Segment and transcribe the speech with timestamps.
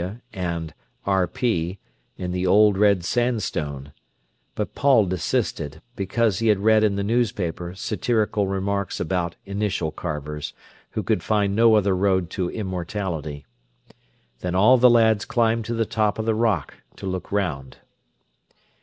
[0.00, 0.72] W." and
[1.04, 1.26] "R.
[1.28, 1.78] P.",
[2.16, 3.92] in the old red sandstone;
[4.54, 10.54] but Paul desisted, because he had read in the newspaper satirical remarks about initial carvers,
[10.92, 13.44] who could find no other road to immortality.
[14.38, 17.76] Then all the lads climbed to the top of the rock to look round.